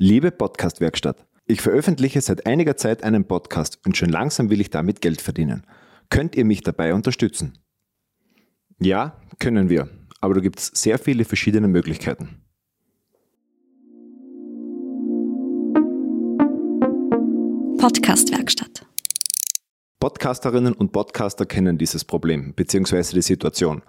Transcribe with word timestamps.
Liebe 0.00 0.30
Podcast-Werkstatt, 0.30 1.26
ich 1.44 1.60
veröffentliche 1.60 2.20
seit 2.20 2.46
einiger 2.46 2.76
Zeit 2.76 3.02
einen 3.02 3.24
Podcast 3.24 3.80
und 3.84 3.96
schon 3.96 4.10
langsam 4.10 4.48
will 4.48 4.60
ich 4.60 4.70
damit 4.70 5.00
Geld 5.00 5.20
verdienen. 5.20 5.66
Könnt 6.08 6.36
ihr 6.36 6.44
mich 6.44 6.60
dabei 6.62 6.94
unterstützen? 6.94 7.58
Ja, 8.78 9.20
können 9.40 9.68
wir, 9.68 9.88
aber 10.20 10.34
da 10.34 10.40
gibt 10.40 10.60
es 10.60 10.66
sehr 10.66 11.00
viele 11.00 11.24
verschiedene 11.24 11.66
Möglichkeiten. 11.66 12.44
Podcast-Werkstatt. 17.78 18.86
Podcasterinnen 19.98 20.74
und 20.74 20.92
Podcaster 20.92 21.44
kennen 21.44 21.76
dieses 21.76 22.04
Problem 22.04 22.54
bzw. 22.54 23.14
die 23.14 23.22
Situation. 23.22 23.82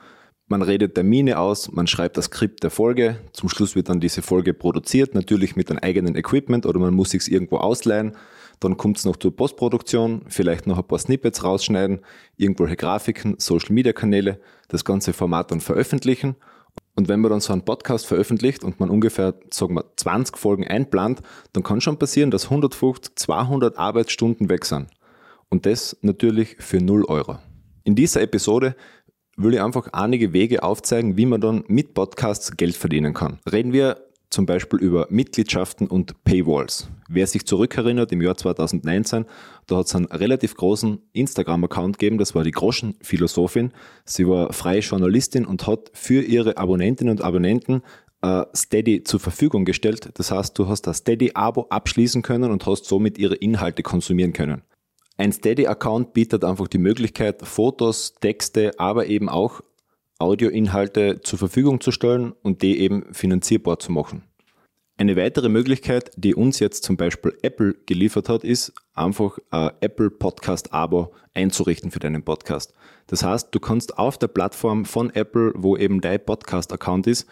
Man 0.52 0.64
redet 0.64 0.96
Termine 0.96 1.38
aus, 1.38 1.72
man 1.72 1.86
schreibt 1.86 2.18
das 2.18 2.26
Skript 2.26 2.64
der 2.64 2.72
Folge, 2.72 3.20
zum 3.34 3.50
Schluss 3.50 3.76
wird 3.76 3.88
dann 3.88 4.00
diese 4.00 4.24
Folge 4.24 4.56
produziert, 4.56 5.14
natürlich 5.14 5.56
mit 5.56 5.70
einem 5.70 5.78
eigenen 5.78 6.16
Equipment 6.16 6.66
oder 6.66 6.80
man 6.80 6.96
muss 6.96 7.12
sich 7.12 7.32
irgendwo 7.32 7.58
ausleihen. 7.58 8.18
Dann 8.60 8.76
kommt 8.76 8.98
es 8.98 9.06
noch 9.06 9.18
zur 9.18 9.36
Postproduktion, 9.36 10.24
vielleicht 10.28 10.66
noch 10.66 10.80
ein 10.80 10.88
paar 10.88 10.98
Snippets 10.98 11.44
rausschneiden, 11.44 12.00
irgendwelche 12.36 12.78
Grafiken, 12.78 13.36
Social 13.38 13.76
Media 13.76 13.94
Kanäle, 13.94 14.40
das 14.70 14.84
ganze 14.84 15.14
Format 15.14 15.52
dann 15.52 15.62
veröffentlichen. 15.62 16.36
Und 16.96 17.10
wenn 17.10 17.20
man 17.20 17.30
dann 17.30 17.42
so 17.42 17.54
einen 17.54 17.64
Podcast 17.64 18.08
veröffentlicht 18.08 18.64
und 18.64 18.80
man 18.80 18.90
ungefähr, 18.90 19.36
sagen 19.52 19.76
wir, 19.76 19.86
20 19.98 20.36
Folgen 20.36 20.68
einplant, 20.68 21.22
dann 21.54 21.62
kann 21.62 21.80
schon 21.80 22.00
passieren, 22.00 22.32
dass 22.32 22.46
150, 22.46 23.16
200 23.16 23.78
Arbeitsstunden 23.78 24.50
weg 24.50 24.66
sind. 24.66 24.88
Und 25.48 25.68
das 25.68 25.96
natürlich 26.02 26.56
für 26.58 26.82
0 26.82 27.06
Euro. 27.06 27.38
In 27.84 27.96
dieser 27.96 28.22
Episode 28.22 28.76
will 29.40 29.54
ich 29.54 29.62
einfach 29.62 29.88
einige 29.94 30.34
Wege 30.34 30.64
aufzeigen, 30.64 31.18
wie 31.18 31.26
man 31.26 31.42
dann 31.42 31.64
mit 31.68 31.94
Podcasts 31.94 32.58
Geld 32.58 32.76
verdienen 32.76 33.14
kann. 33.14 33.40
Reden 33.50 33.74
wir 33.74 33.98
zum 34.30 34.46
Beispiel 34.46 34.80
über 34.80 35.08
Mitgliedschaften 35.10 35.88
und 35.88 36.24
Paywalls. 36.24 36.90
Wer 37.08 37.26
sich 37.26 37.48
zurückerinnert, 37.48 38.12
im 38.12 38.22
Jahr 38.22 38.38
2019, 38.38 39.26
da 39.66 39.78
hat 39.78 39.88
es 39.88 39.96
einen 39.96 40.06
relativ 40.06 40.56
großen 40.56 41.00
Instagram-Account 41.14 41.98
gegeben, 41.98 42.20
das 42.20 42.36
war 42.36 42.44
die 42.44 42.52
Groschenphilosophin. 42.52 43.72
Sie 44.06 44.28
war 44.28 44.54
freie 44.54 44.82
Journalistin 44.82 45.46
und 45.46 45.66
hat 45.66 45.90
für 45.94 46.22
ihre 46.22 46.58
Abonnentinnen 46.58 47.12
und 47.12 47.24
Abonnenten 47.24 47.82
äh, 48.22 48.44
Steady 48.56 49.04
zur 49.04 49.20
Verfügung 49.20 49.66
gestellt. 49.66 50.12
Das 50.16 50.32
heißt, 50.32 50.58
du 50.60 50.68
hast 50.68 50.84
das 50.84 50.98
Steady-Abo 50.98 51.68
abschließen 51.70 52.22
können 52.22 52.52
und 52.52 52.68
hast 52.68 52.86
somit 52.86 53.18
ihre 53.18 53.36
Inhalte 53.36 53.82
konsumieren 53.82 54.34
können. 54.34 54.62
Ein 55.20 55.34
Steady-Account 55.34 56.14
bietet 56.14 56.46
einfach 56.46 56.70
die 56.70 56.78
Möglichkeit, 56.78 57.46
Fotos, 57.46 58.14
Texte, 58.22 58.80
aber 58.80 59.08
eben 59.08 59.28
auch 59.28 59.60
Audioinhalte 60.18 61.20
zur 61.20 61.38
Verfügung 61.38 61.82
zu 61.82 61.92
stellen 61.92 62.32
und 62.42 62.62
die 62.62 62.80
eben 62.80 63.14
finanzierbar 63.14 63.80
zu 63.80 63.92
machen. 63.92 64.24
Eine 64.96 65.18
weitere 65.18 65.50
Möglichkeit, 65.50 66.12
die 66.16 66.36
uns 66.36 66.60
jetzt 66.60 66.86
zum 66.86 66.96
Beispiel 66.96 67.38
Apple 67.42 67.76
geliefert 67.86 68.30
hat, 68.30 68.46
ist 68.46 68.72
einfach 68.94 69.40
ein 69.50 69.72
Apple 69.82 70.10
Podcast 70.10 70.74
Abo 70.74 71.14
einzurichten 71.34 71.92
für 71.92 72.00
deinen 72.00 72.24
Podcast. 72.24 72.74
Das 73.08 73.22
heißt, 73.22 73.50
du 73.52 73.60
kannst 73.60 73.98
auf 73.98 74.18
der 74.18 74.30
Plattform 74.30 74.86
von 74.86 75.10
Apple, 75.10 75.52
wo 75.54 75.76
eben 75.76 76.00
dein 76.00 76.24
Podcast 76.24 76.72
Account 76.72 77.08
ist, 77.08 77.28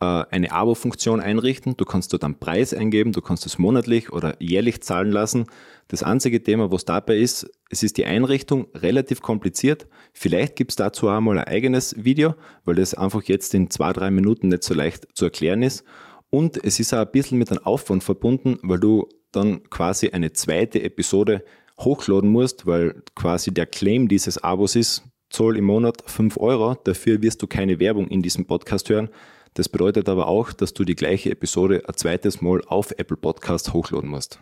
eine 0.00 0.52
Abo-Funktion 0.52 1.20
einrichten. 1.20 1.76
Du 1.76 1.84
kannst 1.84 2.12
dort 2.12 2.24
einen 2.24 2.38
Preis 2.38 2.74
eingeben, 2.74 3.12
du 3.12 3.20
kannst 3.20 3.46
es 3.46 3.58
monatlich 3.58 4.12
oder 4.12 4.36
jährlich 4.40 4.82
zahlen 4.82 5.10
lassen. 5.10 5.46
Das 5.88 6.02
einzige 6.02 6.42
Thema, 6.42 6.72
was 6.72 6.84
dabei 6.84 7.16
ist, 7.16 7.48
es 7.70 7.82
ist 7.82 7.96
die 7.96 8.04
Einrichtung 8.04 8.66
relativ 8.74 9.22
kompliziert. 9.22 9.86
Vielleicht 10.12 10.56
gibt 10.56 10.72
es 10.72 10.76
dazu 10.76 11.08
auch 11.08 11.20
mal 11.20 11.38
ein 11.38 11.44
eigenes 11.44 12.04
Video, 12.04 12.34
weil 12.64 12.74
das 12.74 12.94
einfach 12.94 13.22
jetzt 13.24 13.54
in 13.54 13.70
zwei, 13.70 13.92
drei 13.92 14.10
Minuten 14.10 14.48
nicht 14.48 14.64
so 14.64 14.74
leicht 14.74 15.06
zu 15.14 15.26
erklären 15.26 15.62
ist. 15.62 15.84
Und 16.30 16.62
es 16.64 16.80
ist 16.80 16.92
auch 16.92 16.98
ein 16.98 17.12
bisschen 17.12 17.38
mit 17.38 17.50
einem 17.50 17.64
Aufwand 17.64 18.02
verbunden, 18.02 18.58
weil 18.62 18.80
du 18.80 19.08
dann 19.30 19.62
quasi 19.70 20.10
eine 20.10 20.32
zweite 20.32 20.82
Episode 20.82 21.44
hochladen 21.78 22.30
musst, 22.30 22.66
weil 22.66 23.02
quasi 23.14 23.52
der 23.52 23.66
Claim 23.66 24.08
dieses 24.08 24.38
Abos 24.38 24.76
ist, 24.76 25.04
Zoll 25.28 25.56
im 25.56 25.64
Monat 25.64 26.02
5 26.06 26.38
Euro. 26.38 26.76
Dafür 26.84 27.20
wirst 27.22 27.42
du 27.42 27.46
keine 27.46 27.80
Werbung 27.80 28.08
in 28.08 28.22
diesem 28.22 28.46
Podcast 28.46 28.88
hören. 28.88 29.08
Das 29.56 29.70
bedeutet 29.70 30.10
aber 30.10 30.28
auch, 30.28 30.52
dass 30.52 30.74
du 30.74 30.84
die 30.84 30.94
gleiche 30.94 31.30
Episode 31.30 31.82
ein 31.88 31.94
zweites 31.96 32.42
Mal 32.42 32.60
auf 32.66 32.90
Apple 32.90 33.16
Podcast 33.16 33.72
hochladen 33.72 34.10
musst. 34.10 34.38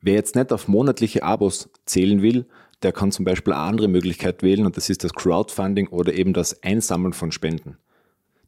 Wer 0.00 0.14
jetzt 0.14 0.36
nicht 0.36 0.52
auf 0.52 0.68
monatliche 0.68 1.24
Abos 1.24 1.68
zählen 1.84 2.22
will, 2.22 2.46
der 2.84 2.92
kann 2.92 3.10
zum 3.10 3.24
Beispiel 3.24 3.52
eine 3.52 3.62
andere 3.62 3.88
Möglichkeit 3.88 4.44
wählen 4.44 4.66
und 4.66 4.76
das 4.76 4.88
ist 4.88 5.02
das 5.02 5.12
Crowdfunding 5.12 5.88
oder 5.88 6.14
eben 6.14 6.32
das 6.32 6.62
Einsammeln 6.62 7.12
von 7.12 7.32
Spenden. 7.32 7.76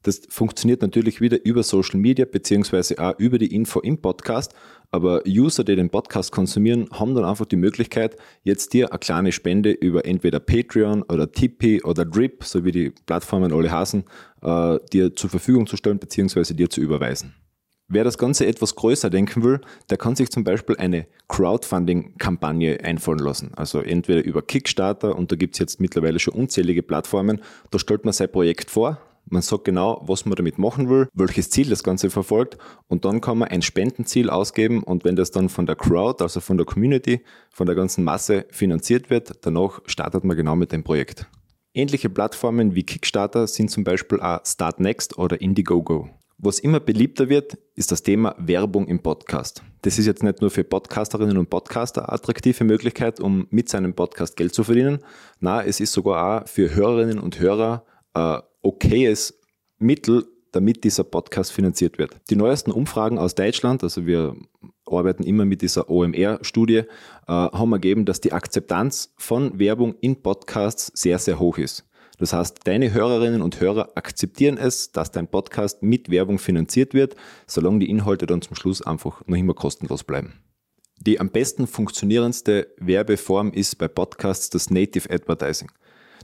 Das 0.05 0.21
funktioniert 0.29 0.83
natürlich 0.83 1.21
wieder 1.21 1.45
über 1.45 1.63
Social 1.63 1.99
Media 1.99 2.27
beziehungsweise 2.27 2.99
auch 2.99 3.19
über 3.19 3.39
die 3.39 3.55
Info 3.55 3.81
im 3.81 4.01
Podcast. 4.01 4.55
Aber 4.91 5.23
User, 5.27 5.65
die 5.65 5.75
den 5.75 5.91
Podcast 5.91 6.31
konsumieren, 6.31 6.89
haben 6.93 7.15
dann 7.15 7.25
einfach 7.25 7.47
die 7.47 7.57
Möglichkeit, 7.57 8.17
jetzt 8.43 8.75
dir 8.75 8.93
eine 8.93 8.99
kleine 8.99 9.33
Spende 9.33 9.73
über 9.73 10.05
entweder 10.05 10.41
Patreon 10.41 11.03
oder 11.03 11.33
Tipeee 11.33 11.83
oder 11.83 12.05
Drip, 12.05 12.45
so 12.45 12.65
wie 12.65 12.71
die 12.71 12.91
Plattformen 13.07 13.53
alle 13.53 13.73
heißen, 13.73 14.05
äh, 14.43 14.79
dir 14.93 15.17
zur 15.17 15.31
Verfügung 15.31 15.67
zu 15.67 15.77
stellen 15.77 15.99
beziehungsweise 15.99 16.55
dir 16.55 16.69
zu 16.69 16.83
überweisen. 16.83 17.35
Wer 17.89 18.05
das 18.05 18.19
Ganze 18.19 18.47
etwas 18.47 18.75
größer 18.77 19.09
denken 19.09 19.43
will, 19.43 19.61
der 19.89 19.97
kann 19.97 20.17
sich 20.17 20.31
zum 20.31 20.45
Beispiel 20.45 20.77
eine 20.77 21.07
Crowdfunding-Kampagne 21.29 22.81
einfallen 22.85 23.19
lassen. 23.19 23.53
Also 23.57 23.81
entweder 23.81 24.23
über 24.23 24.43
Kickstarter 24.43 25.17
und 25.17 25.33
da 25.33 25.37
gibt 25.37 25.55
es 25.55 25.59
jetzt 25.61 25.81
mittlerweile 25.81 26.19
schon 26.19 26.35
unzählige 26.35 26.83
Plattformen. 26.83 27.41
Da 27.71 27.79
stellt 27.79 28.05
man 28.05 28.13
sein 28.13 28.31
Projekt 28.31 28.71
vor, 28.71 29.01
man 29.35 29.43
sagt 29.43 29.65
genau, 29.65 30.01
was 30.07 30.25
man 30.25 30.37
damit 30.37 30.59
machen 30.59 30.89
will, 30.89 31.09
welches 31.13 31.51
Ziel 31.51 31.69
das 31.69 31.83
Ganze 31.83 32.09
verfolgt 32.09 32.57
und 32.87 33.05
dann 33.05 33.21
kann 33.21 33.37
man 33.37 33.49
ein 33.49 33.63
Spendenziel 33.63 34.31
ausgeben 34.31 34.83
und 34.83 35.05
wenn 35.05 35.17
das 35.17 35.33
dann 35.33 35.49
von 35.49 35.67
der 35.67 35.75
Crowd, 35.77 36.23
also 36.23 36.41
von 36.41 36.57
der 36.57 36.65
Community, 36.65 37.21
von 37.51 37.67
der 37.67 37.75
ganzen 37.75 38.05
Masse 38.05 38.47
finanziert 38.51 39.11
wird, 39.11 39.33
danach 39.43 39.81
startet 39.87 40.25
man 40.25 40.37
genau 40.37 40.55
mit 40.55 40.71
dem 40.71 40.85
Projekt. 40.85 41.27
Ähnliche 41.75 42.09
Plattformen 42.09 42.77
wie 42.77 42.85
Kickstarter 42.85 43.49
sind 43.49 43.71
zum 43.71 43.83
Beispiel 43.83 44.21
auch 44.21 44.41
Startnext 44.47 45.19
oder 45.19 45.41
Indiegogo. 45.41 46.09
Was 46.39 46.61
immer 46.61 46.79
beliebter 46.79 47.29
wird, 47.29 47.59
ist 47.75 47.91
das 47.91 48.05
Thema 48.05 48.37
Werbung 48.39 48.87
im 48.87 49.01
Podcast. 49.01 49.63
Das 49.83 49.99
ist 49.99 50.07
jetzt 50.07 50.23
nicht 50.23 50.41
nur 50.41 50.51
für 50.51 50.63
Podcasterinnen 50.63 51.39
und 51.39 51.51
Podcaster 51.51 52.03
eine 52.03 52.13
attraktive 52.13 52.63
Möglichkeit, 52.63 53.19
um 53.19 53.49
mit 53.51 53.69
seinem 53.69 53.95
Podcast 53.95 54.37
Geld 54.37 54.55
zu 54.55 54.63
verdienen. 54.63 55.01
Na, 55.41 55.65
es 55.65 55.81
ist 55.81 55.93
sogar 55.93 56.43
auch 56.43 56.49
für 56.49 56.75
Hörerinnen 56.75 57.19
und 57.19 57.41
Hörer 57.41 57.85
äh, 58.15 58.39
okayes 58.65 59.39
Mittel, 59.79 60.27
damit 60.53 60.85
dieser 60.85 61.05
Podcast 61.05 61.53
finanziert 61.53 61.99
wird. 61.99 62.17
Die 62.31 62.37
neuesten 62.37 62.71
Umfragen 62.71 63.19
aus 63.19 63.35
Deutschland, 63.35 63.83
also 63.83 64.07
wir 64.07 64.37
arbeiten 64.87 65.25
immer 65.25 65.45
mit 65.45 65.63
dieser 65.63 65.91
OMR-Studie, 65.91 66.79
äh, 66.79 66.87
haben 67.27 67.73
ergeben, 67.73 68.05
dass 68.05 68.21
die 68.21 68.33
Akzeptanz 68.33 69.13
von 69.17 69.59
Werbung 69.59 69.95
in 70.01 70.23
Podcasts 70.23 70.93
sehr, 70.95 71.19
sehr 71.19 71.39
hoch 71.39 71.59
ist. 71.59 71.85
Das 72.19 72.33
heißt, 72.33 72.61
deine 72.65 72.93
Hörerinnen 72.93 73.43
und 73.43 73.61
Hörer 73.61 73.91
akzeptieren 73.97 74.57
es, 74.57 74.93
dass 74.93 75.11
dein 75.11 75.27
Podcast 75.27 75.83
mit 75.83 76.11
Werbung 76.11 76.39
finanziert 76.39 76.95
wird, 76.95 77.17
solange 77.47 77.81
die 77.81 77.91
Inhalte 77.91 78.27
dann 78.27 78.41
zum 78.41 78.55
Schluss 78.55 78.83
einfach 78.83 79.27
noch 79.27 79.37
immer 79.37 79.55
kostenlos 79.55 80.05
bleiben. 80.05 80.35
Die 81.01 81.19
am 81.19 81.31
besten 81.31 81.67
funktionierendste 81.67 82.69
Werbeform 82.79 83.53
ist 83.53 83.77
bei 83.79 83.89
Podcasts 83.89 84.49
das 84.49 84.71
Native 84.71 85.11
Advertising. 85.11 85.71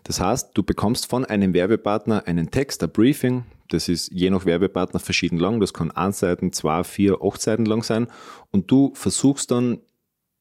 Das 0.05 0.21
heißt, 0.21 0.51
du 0.55 0.63
bekommst 0.63 1.07
von 1.07 1.25
einem 1.25 1.55
Werbepartner 1.55 2.27
einen 2.27 2.51
Text, 2.51 2.83
ein 2.83 2.91
Briefing. 2.91 3.45
Das 3.69 3.89
ist 3.89 4.11
je 4.13 4.31
nach 4.31 4.45
Werbepartner 4.45 5.01
verschieden 5.01 5.39
lang. 5.39 5.61
Das 5.61 5.73
kann 5.73 5.91
ein 5.91 6.13
Seiten, 6.13 6.53
zwei, 6.53 6.83
vier, 6.85 7.19
acht 7.23 7.41
Seiten 7.41 7.65
lang 7.65 7.83
sein. 7.83 8.09
Und 8.51 8.71
du 8.71 8.93
versuchst 8.95 9.51
dann 9.51 9.79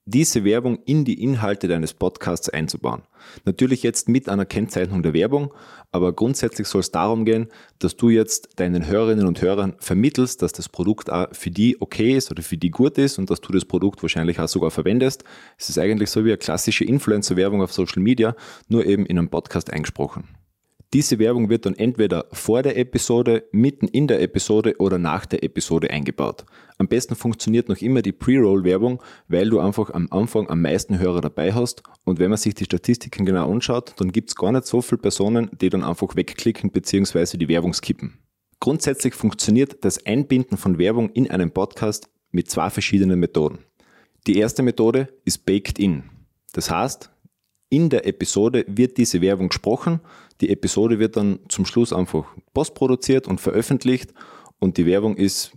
diese 0.05 0.43
Werbung 0.43 0.79
in 0.85 1.05
die 1.05 1.21
Inhalte 1.21 1.67
deines 1.67 1.93
Podcasts 1.93 2.49
einzubauen. 2.49 3.03
Natürlich 3.45 3.83
jetzt 3.83 4.09
mit 4.09 4.27
einer 4.27 4.45
Kennzeichnung 4.45 5.03
der 5.03 5.13
Werbung, 5.13 5.53
aber 5.91 6.13
grundsätzlich 6.13 6.67
soll 6.67 6.81
es 6.81 6.91
darum 6.91 7.25
gehen, 7.25 7.47
dass 7.77 7.95
du 7.95 8.09
jetzt 8.09 8.59
deinen 8.59 8.87
Hörerinnen 8.87 9.27
und 9.27 9.41
Hörern 9.41 9.75
vermittelst, 9.79 10.41
dass 10.41 10.51
das 10.51 10.69
Produkt 10.69 11.11
auch 11.11 11.27
für 11.33 11.51
die 11.51 11.79
okay 11.79 12.15
ist 12.15 12.31
oder 12.31 12.41
für 12.41 12.57
die 12.57 12.71
gut 12.71 12.97
ist 12.97 13.19
und 13.19 13.29
dass 13.29 13.41
du 13.41 13.51
das 13.51 13.65
Produkt 13.65 14.01
wahrscheinlich 14.01 14.39
auch 14.39 14.47
sogar 14.47 14.71
verwendest. 14.71 15.23
Es 15.57 15.69
ist 15.69 15.77
eigentlich 15.77 16.09
so 16.09 16.25
wie 16.25 16.29
eine 16.29 16.37
klassische 16.37 16.85
Influencer-Werbung 16.85 17.61
auf 17.61 17.73
Social 17.73 18.01
Media, 18.01 18.35
nur 18.67 18.85
eben 18.85 19.05
in 19.05 19.17
einem 19.17 19.29
Podcast 19.29 19.71
eingesprochen. 19.71 20.38
Diese 20.91 21.19
Werbung 21.19 21.49
wird 21.49 21.67
dann 21.67 21.75
entweder 21.75 22.25
vor 22.31 22.63
der 22.63 22.75
Episode, 22.75 23.43
mitten 23.51 23.87
in 23.87 24.07
der 24.07 24.21
Episode 24.21 24.73
oder 24.79 24.97
nach 24.97 25.27
der 25.27 25.43
Episode 25.43 25.91
eingebaut. 25.91 26.45
Am 26.79 26.87
besten 26.87 27.13
funktioniert 27.13 27.69
noch 27.69 27.77
immer 27.77 28.01
die 28.01 28.11
Pre-Roll-Werbung, 28.11 28.99
weil 29.27 29.51
du 29.51 29.59
einfach 29.59 29.91
am 29.91 30.07
Anfang 30.09 30.49
am 30.49 30.63
meisten 30.63 30.97
Hörer 30.97 31.21
dabei 31.21 31.53
hast. 31.53 31.83
Und 32.05 32.17
wenn 32.17 32.31
man 32.31 32.39
sich 32.39 32.55
die 32.55 32.63
Statistiken 32.63 33.23
genau 33.23 33.51
anschaut, 33.51 33.93
dann 33.97 34.11
gibt 34.11 34.29
es 34.29 34.35
gar 34.35 34.51
nicht 34.51 34.65
so 34.65 34.81
viele 34.81 34.97
Personen, 34.97 35.51
die 35.61 35.69
dann 35.69 35.83
einfach 35.83 36.15
wegklicken 36.15 36.71
bzw. 36.71 37.37
die 37.37 37.49
Werbung 37.49 37.75
skippen. 37.75 38.17
Grundsätzlich 38.59 39.13
funktioniert 39.13 39.85
das 39.85 40.03
Einbinden 40.07 40.57
von 40.57 40.79
Werbung 40.79 41.11
in 41.11 41.29
einen 41.29 41.51
Podcast 41.51 42.09
mit 42.31 42.49
zwei 42.49 42.71
verschiedenen 42.71 43.19
Methoden. 43.19 43.59
Die 44.25 44.39
erste 44.39 44.63
Methode 44.63 45.09
ist 45.23 45.45
Baked 45.45 45.77
In. 45.77 46.03
Das 46.53 46.71
heißt, 46.71 47.11
in 47.69 47.89
der 47.89 48.07
Episode 48.07 48.65
wird 48.67 48.97
diese 48.97 49.21
Werbung 49.21 49.49
gesprochen, 49.49 49.99
die 50.41 50.49
Episode 50.49 50.99
wird 50.99 51.17
dann 51.17 51.39
zum 51.49 51.65
Schluss 51.65 51.93
einfach 51.93 52.25
postproduziert 52.53 53.27
und 53.27 53.41
veröffentlicht 53.41 54.13
und 54.59 54.77
die 54.77 54.85
Werbung 54.85 55.15
ist 55.17 55.51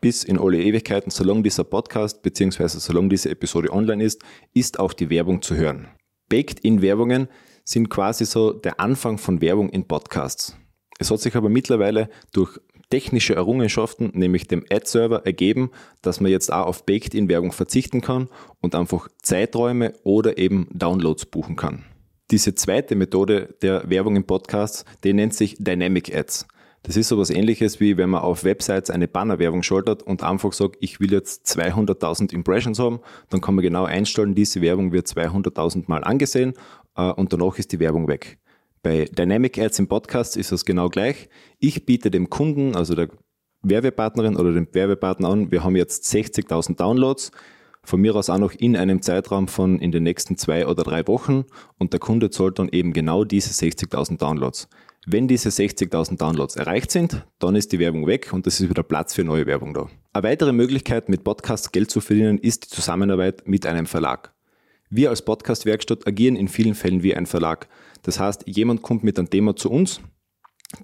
bis 0.00 0.24
in 0.24 0.38
alle 0.38 0.62
Ewigkeiten, 0.62 1.10
solange 1.10 1.42
dieser 1.42 1.64
Podcast 1.64 2.22
bzw. 2.22 2.68
solange 2.68 3.08
diese 3.08 3.30
Episode 3.30 3.72
online 3.72 4.04
ist, 4.04 4.22
ist 4.54 4.78
auch 4.78 4.92
die 4.92 5.10
Werbung 5.10 5.42
zu 5.42 5.56
hören. 5.56 5.88
Baked-in-Werbungen 6.28 7.28
sind 7.64 7.88
quasi 7.88 8.24
so 8.24 8.52
der 8.52 8.78
Anfang 8.78 9.18
von 9.18 9.40
Werbung 9.40 9.70
in 9.70 9.88
Podcasts. 9.88 10.56
Es 10.98 11.10
hat 11.10 11.20
sich 11.20 11.34
aber 11.36 11.48
mittlerweile 11.48 12.08
durch 12.32 12.58
technische 12.90 13.34
Errungenschaften, 13.34 14.12
nämlich 14.14 14.46
dem 14.46 14.64
Ad-Server, 14.70 15.26
ergeben, 15.26 15.70
dass 16.02 16.20
man 16.20 16.30
jetzt 16.30 16.52
auch 16.52 16.66
auf 16.66 16.86
Baked-in-Werbung 16.86 17.52
verzichten 17.52 18.00
kann 18.00 18.28
und 18.60 18.74
einfach 18.74 19.08
Zeiträume 19.22 19.94
oder 20.04 20.38
eben 20.38 20.68
Downloads 20.72 21.26
buchen 21.26 21.56
kann. 21.56 21.84
Diese 22.32 22.56
zweite 22.56 22.96
Methode 22.96 23.54
der 23.62 23.88
Werbung 23.88 24.16
in 24.16 24.26
Podcasts, 24.26 24.84
die 25.04 25.12
nennt 25.12 25.32
sich 25.32 25.56
Dynamic 25.60 26.12
Ads. 26.12 26.48
Das 26.82 26.96
ist 26.96 27.06
so 27.06 27.18
was 27.18 27.30
ähnliches 27.30 27.78
wie 27.78 27.96
wenn 27.96 28.10
man 28.10 28.22
auf 28.22 28.42
Websites 28.42 28.90
eine 28.90 29.06
Bannerwerbung 29.06 29.62
schaltet 29.62 30.02
und 30.02 30.24
einfach 30.24 30.52
sagt, 30.52 30.76
ich 30.80 30.98
will 30.98 31.12
jetzt 31.12 31.46
200.000 31.46 32.32
Impressions 32.32 32.80
haben, 32.80 32.98
dann 33.30 33.40
kann 33.40 33.54
man 33.54 33.62
genau 33.62 33.84
einstellen, 33.84 34.34
diese 34.34 34.60
Werbung 34.60 34.90
wird 34.90 35.06
200.000 35.06 35.84
Mal 35.86 36.02
angesehen 36.02 36.54
äh, 36.96 37.12
und 37.12 37.32
danach 37.32 37.58
ist 37.58 37.70
die 37.70 37.78
Werbung 37.78 38.08
weg. 38.08 38.38
Bei 38.82 39.04
Dynamic 39.04 39.56
Ads 39.58 39.78
im 39.78 39.86
Podcast 39.86 40.36
ist 40.36 40.50
das 40.50 40.64
genau 40.64 40.88
gleich. 40.88 41.28
Ich 41.60 41.86
biete 41.86 42.10
dem 42.10 42.28
Kunden, 42.28 42.74
also 42.74 42.96
der 42.96 43.08
Werbepartnerin 43.62 44.36
oder 44.36 44.52
dem 44.52 44.66
Werbepartner 44.72 45.28
an, 45.28 45.52
wir 45.52 45.62
haben 45.62 45.76
jetzt 45.76 46.12
60.000 46.12 46.76
Downloads, 46.76 47.30
von 47.86 48.00
mir 48.00 48.14
aus 48.16 48.28
auch 48.28 48.38
noch 48.38 48.52
in 48.52 48.76
einem 48.76 49.00
Zeitraum 49.00 49.48
von 49.48 49.78
in 49.78 49.92
den 49.92 50.02
nächsten 50.02 50.36
zwei 50.36 50.66
oder 50.66 50.82
drei 50.82 51.06
Wochen 51.06 51.44
und 51.78 51.92
der 51.92 52.00
Kunde 52.00 52.30
zahlt 52.30 52.58
dann 52.58 52.68
eben 52.68 52.92
genau 52.92 53.24
diese 53.24 53.50
60.000 53.50 54.18
Downloads. 54.18 54.68
Wenn 55.06 55.28
diese 55.28 55.50
60.000 55.50 56.18
Downloads 56.18 56.56
erreicht 56.56 56.90
sind, 56.90 57.24
dann 57.38 57.54
ist 57.54 57.70
die 57.70 57.78
Werbung 57.78 58.08
weg 58.08 58.32
und 58.32 58.46
es 58.48 58.60
ist 58.60 58.68
wieder 58.68 58.82
Platz 58.82 59.14
für 59.14 59.22
neue 59.22 59.46
Werbung 59.46 59.72
da. 59.72 59.88
Eine 60.12 60.24
weitere 60.24 60.52
Möglichkeit, 60.52 61.08
mit 61.08 61.22
Podcasts 61.22 61.70
Geld 61.70 61.92
zu 61.92 62.00
verdienen, 62.00 62.38
ist 62.38 62.64
die 62.64 62.74
Zusammenarbeit 62.74 63.46
mit 63.46 63.66
einem 63.66 63.86
Verlag. 63.86 64.34
Wir 64.90 65.10
als 65.10 65.22
Podcast-Werkstatt 65.22 66.06
agieren 66.08 66.34
in 66.34 66.48
vielen 66.48 66.74
Fällen 66.74 67.04
wie 67.04 67.14
ein 67.14 67.26
Verlag. 67.26 67.68
Das 68.02 68.18
heißt, 68.18 68.44
jemand 68.46 68.82
kommt 68.82 69.04
mit 69.04 69.18
einem 69.18 69.30
Thema 69.30 69.54
zu 69.54 69.70
uns, 69.70 70.00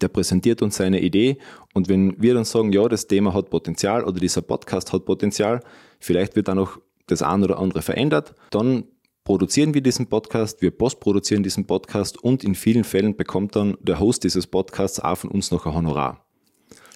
der 0.01 0.09
präsentiert 0.09 0.63
uns 0.63 0.77
seine 0.77 1.01
Idee 1.01 1.39
und 1.75 1.89
wenn 1.89 2.21
wir 2.21 2.35
dann 2.35 2.45
sagen, 2.45 2.73
ja, 2.73 2.87
das 2.89 3.07
Thema 3.09 3.35
hat 3.35 3.51
Potenzial 3.51 4.05
oder 4.05 4.21
dieser 4.21 4.43
Podcast 4.43 4.93
hat 4.93 5.05
Potenzial, 5.05 5.61
vielleicht 5.99 6.37
wird 6.37 6.49
dann 6.49 6.59
noch 6.59 6.81
das 7.07 7.23
eine 7.23 7.45
oder 7.45 7.59
andere 7.59 7.83
verändert, 7.83 8.35
dann 8.51 8.85
produzieren 9.25 9.75
wir 9.75 9.83
diesen 9.83 10.09
Podcast, 10.09 10.63
wir 10.63 10.71
postproduzieren 10.71 11.43
diesen 11.43 11.67
Podcast 11.67 12.23
und 12.23 12.45
in 12.45 12.55
vielen 12.55 12.85
Fällen 12.85 13.17
bekommt 13.17 13.57
dann 13.57 13.77
der 13.81 14.01
Host 14.01 14.25
dieses 14.25 14.47
Podcasts 14.47 15.01
auch 15.01 15.17
von 15.17 15.31
uns 15.31 15.51
noch 15.51 15.67
ein 15.67 15.75
Honorar. 15.75 16.25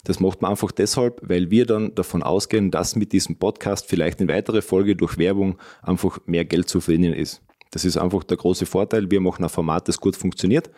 Das 0.05 0.21
macht 0.21 0.41
man 0.41 0.53
einfach 0.53 0.71
deshalb, 0.71 1.21
weil 1.23 1.51
wir 1.51 1.67
dann 1.67 1.95
davon 1.95 2.23
ausgehen, 2.23 2.71
dass 2.71 2.95
mit 2.95 3.13
diesem 3.13 3.39
Podcast 3.39 3.87
vielleicht 3.87 4.21
eine 4.21 4.33
weitere 4.33 4.63
Folge 4.63 4.95
durch 4.95 5.19
Werbung 5.19 5.59
einfach 5.83 6.21
mehr 6.27 6.45
Geld 6.45 6.69
zu 6.69 6.81
verdienen 6.81 7.13
ist. 7.13 7.43
Das 7.73 7.85
ist 7.85 7.97
einfach 7.97 8.23
der 8.23 8.37
große 8.37 8.67
Vorteil. 8.67 9.11
Wir 9.11 9.21
machen 9.21 9.43
ein 9.43 9.51
Format, 9.51 9.89
das 9.89 9.99
gut 9.99 10.17
funktioniert, 10.17 10.71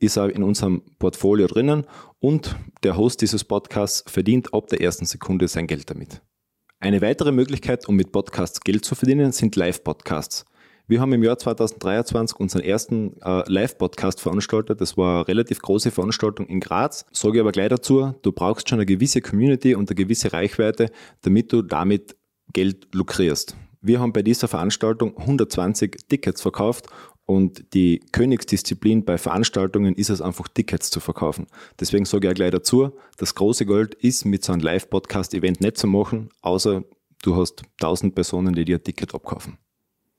ist 0.00 0.18
auch 0.18 0.26
in 0.26 0.42
unserem 0.42 0.82
Portfolio 0.98 1.46
drinnen 1.46 1.86
und 2.18 2.56
der 2.82 2.96
Host 2.96 3.22
dieses 3.22 3.44
Podcasts 3.44 4.02
verdient 4.10 4.52
ab 4.52 4.66
der 4.66 4.80
ersten 4.80 5.04
Sekunde 5.04 5.46
sein 5.46 5.68
Geld 5.68 5.88
damit. 5.88 6.20
Eine 6.82 7.00
weitere 7.00 7.30
Möglichkeit, 7.30 7.88
um 7.88 7.94
mit 7.94 8.10
Podcasts 8.10 8.60
Geld 8.60 8.84
zu 8.84 8.96
verdienen, 8.96 9.30
sind 9.30 9.54
Live-Podcasts. 9.54 10.44
Wir 10.88 11.00
haben 11.00 11.12
im 11.12 11.22
Jahr 11.22 11.38
2023 11.38 12.40
unseren 12.40 12.62
ersten 12.62 13.22
äh, 13.22 13.44
Live-Podcast 13.46 14.20
veranstaltet. 14.20 14.80
Das 14.80 14.96
war 14.96 15.18
eine 15.18 15.28
relativ 15.28 15.62
große 15.62 15.92
Veranstaltung 15.92 16.48
in 16.48 16.58
Graz. 16.58 17.06
Sage 17.12 17.38
aber 17.38 17.52
gleich 17.52 17.68
dazu, 17.68 18.16
du 18.22 18.32
brauchst 18.32 18.68
schon 18.68 18.80
eine 18.80 18.86
gewisse 18.86 19.20
Community 19.20 19.76
und 19.76 19.90
eine 19.90 19.94
gewisse 19.94 20.32
Reichweite, 20.32 20.90
damit 21.20 21.52
du 21.52 21.62
damit 21.62 22.16
Geld 22.52 22.92
lukrierst. 22.92 23.54
Wir 23.82 23.98
haben 23.98 24.12
bei 24.12 24.22
dieser 24.22 24.46
Veranstaltung 24.46 25.16
120 25.18 26.08
Tickets 26.08 26.40
verkauft 26.40 26.86
und 27.26 27.74
die 27.74 28.00
Königsdisziplin 28.12 29.04
bei 29.04 29.18
Veranstaltungen 29.18 29.96
ist 29.96 30.08
es 30.08 30.20
einfach, 30.20 30.46
Tickets 30.46 30.90
zu 30.90 31.00
verkaufen. 31.00 31.46
Deswegen 31.80 32.04
sage 32.04 32.28
ich 32.28 32.30
auch 32.30 32.36
gleich 32.36 32.52
dazu, 32.52 32.92
das 33.16 33.34
große 33.34 33.66
Gold 33.66 33.94
ist 33.94 34.24
mit 34.24 34.44
so 34.44 34.52
einem 34.52 34.62
Live-Podcast-Event 34.62 35.60
nicht 35.60 35.78
zu 35.78 35.88
machen, 35.88 36.28
außer 36.42 36.84
du 37.22 37.36
hast 37.36 37.62
1000 37.80 38.14
Personen, 38.14 38.54
die 38.54 38.64
dir 38.64 38.76
ein 38.76 38.84
Ticket 38.84 39.14
abkaufen. 39.14 39.58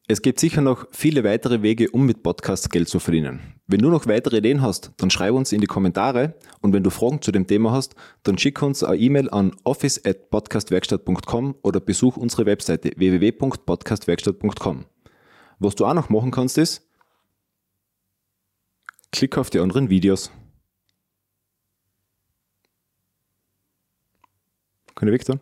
Es 0.05 0.21
gibt 0.21 0.37
sicher 0.41 0.59
noch 0.59 0.85
viele 0.91 1.23
weitere 1.23 1.61
Wege, 1.61 1.89
um 1.89 2.05
mit 2.05 2.23
Podcasts 2.23 2.69
Geld 2.69 2.89
zu 2.89 2.99
verdienen. 2.99 3.39
Wenn 3.67 3.79
du 3.79 3.89
noch 3.89 4.05
weitere 4.05 4.39
Ideen 4.39 4.61
hast, 4.61 4.91
dann 4.97 5.09
schreib 5.09 5.33
uns 5.33 5.53
in 5.53 5.61
die 5.61 5.67
Kommentare 5.67 6.33
und 6.59 6.73
wenn 6.73 6.83
du 6.83 6.89
Fragen 6.89 7.21
zu 7.21 7.31
dem 7.31 7.47
Thema 7.47 7.71
hast, 7.71 7.95
dann 8.23 8.37
schick 8.37 8.61
uns 8.61 8.83
eine 8.83 8.97
E-Mail 8.97 9.29
an 9.29 9.55
office 9.63 10.03
at 10.05 10.29
podcastwerkstatt.com 10.29 11.55
oder 11.61 11.79
besuch 11.79 12.17
unsere 12.17 12.45
Webseite 12.45 12.91
www.podcastwerkstatt.com. 12.97 14.85
Was 15.59 15.75
du 15.75 15.85
auch 15.85 15.93
noch 15.93 16.09
machen 16.09 16.31
kannst 16.31 16.57
ist, 16.57 16.85
klick 19.13 19.37
auf 19.37 19.49
die 19.49 19.59
anderen 19.59 19.89
Videos. 19.89 20.31
Kann 24.95 25.07
ich 25.07 25.13
weg 25.13 25.25
tun? 25.25 25.39